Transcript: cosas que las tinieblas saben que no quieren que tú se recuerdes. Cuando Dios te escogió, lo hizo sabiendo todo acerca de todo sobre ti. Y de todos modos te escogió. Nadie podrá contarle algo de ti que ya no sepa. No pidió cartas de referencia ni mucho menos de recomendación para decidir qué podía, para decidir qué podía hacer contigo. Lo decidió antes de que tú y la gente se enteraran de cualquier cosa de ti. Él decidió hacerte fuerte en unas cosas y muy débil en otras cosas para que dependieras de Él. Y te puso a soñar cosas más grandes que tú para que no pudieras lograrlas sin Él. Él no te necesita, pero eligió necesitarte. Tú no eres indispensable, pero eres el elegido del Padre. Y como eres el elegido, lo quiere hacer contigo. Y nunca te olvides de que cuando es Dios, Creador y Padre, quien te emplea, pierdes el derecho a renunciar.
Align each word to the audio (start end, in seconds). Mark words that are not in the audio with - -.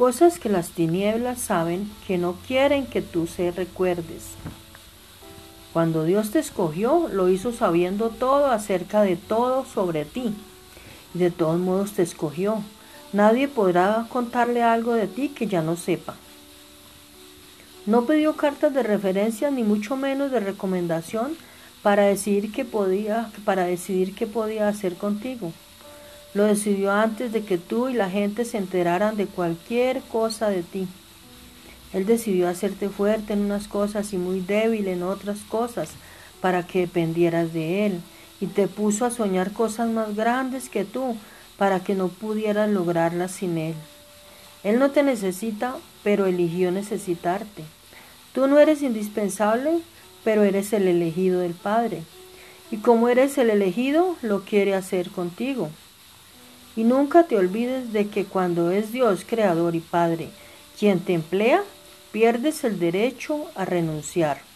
cosas 0.00 0.38
que 0.38 0.48
las 0.48 0.70
tinieblas 0.70 1.38
saben 1.38 1.86
que 2.06 2.16
no 2.16 2.34
quieren 2.46 2.86
que 2.86 3.02
tú 3.02 3.26
se 3.26 3.50
recuerdes. 3.50 4.30
Cuando 5.74 6.04
Dios 6.04 6.30
te 6.30 6.38
escogió, 6.38 7.10
lo 7.12 7.28
hizo 7.28 7.52
sabiendo 7.52 8.08
todo 8.08 8.46
acerca 8.46 9.02
de 9.02 9.16
todo 9.16 9.66
sobre 9.66 10.06
ti. 10.06 10.34
Y 11.14 11.18
de 11.18 11.30
todos 11.30 11.60
modos 11.60 11.92
te 11.92 12.02
escogió. 12.02 12.62
Nadie 13.12 13.46
podrá 13.46 14.06
contarle 14.08 14.62
algo 14.62 14.94
de 14.94 15.06
ti 15.06 15.28
que 15.28 15.46
ya 15.46 15.60
no 15.60 15.76
sepa. 15.76 16.14
No 17.84 18.06
pidió 18.06 18.36
cartas 18.36 18.72
de 18.72 18.82
referencia 18.82 19.50
ni 19.50 19.64
mucho 19.64 19.96
menos 19.96 20.30
de 20.30 20.40
recomendación 20.40 21.36
para 21.82 22.04
decidir 22.04 22.52
qué 22.52 22.64
podía, 22.64 23.30
para 23.44 23.64
decidir 23.64 24.14
qué 24.14 24.26
podía 24.26 24.66
hacer 24.66 24.94
contigo. 24.94 25.52
Lo 26.32 26.44
decidió 26.44 26.92
antes 26.92 27.32
de 27.32 27.42
que 27.42 27.58
tú 27.58 27.88
y 27.88 27.94
la 27.94 28.08
gente 28.08 28.44
se 28.44 28.58
enteraran 28.58 29.16
de 29.16 29.26
cualquier 29.26 30.00
cosa 30.02 30.48
de 30.48 30.62
ti. 30.62 30.86
Él 31.92 32.06
decidió 32.06 32.48
hacerte 32.48 32.88
fuerte 32.88 33.32
en 33.32 33.40
unas 33.40 33.66
cosas 33.66 34.12
y 34.12 34.16
muy 34.16 34.40
débil 34.40 34.86
en 34.86 35.02
otras 35.02 35.40
cosas 35.40 35.90
para 36.40 36.66
que 36.66 36.80
dependieras 36.80 37.52
de 37.52 37.86
Él. 37.86 38.00
Y 38.40 38.46
te 38.46 38.68
puso 38.68 39.04
a 39.04 39.10
soñar 39.10 39.52
cosas 39.52 39.90
más 39.90 40.14
grandes 40.14 40.68
que 40.68 40.84
tú 40.84 41.16
para 41.58 41.80
que 41.80 41.94
no 41.94 42.08
pudieras 42.08 42.70
lograrlas 42.70 43.32
sin 43.32 43.58
Él. 43.58 43.74
Él 44.62 44.78
no 44.78 44.92
te 44.92 45.02
necesita, 45.02 45.76
pero 46.04 46.26
eligió 46.26 46.70
necesitarte. 46.70 47.64
Tú 48.32 48.46
no 48.46 48.58
eres 48.58 48.82
indispensable, 48.82 49.80
pero 50.22 50.44
eres 50.44 50.72
el 50.72 50.86
elegido 50.86 51.40
del 51.40 51.54
Padre. 51.54 52.02
Y 52.70 52.76
como 52.76 53.08
eres 53.08 53.36
el 53.36 53.50
elegido, 53.50 54.16
lo 54.22 54.44
quiere 54.44 54.74
hacer 54.74 55.10
contigo. 55.10 55.70
Y 56.76 56.84
nunca 56.84 57.24
te 57.24 57.36
olvides 57.36 57.92
de 57.92 58.08
que 58.08 58.24
cuando 58.24 58.70
es 58.70 58.92
Dios, 58.92 59.24
Creador 59.26 59.74
y 59.74 59.80
Padre, 59.80 60.28
quien 60.78 61.00
te 61.00 61.14
emplea, 61.14 61.62
pierdes 62.12 62.64
el 62.64 62.78
derecho 62.78 63.46
a 63.54 63.64
renunciar. 63.64 64.49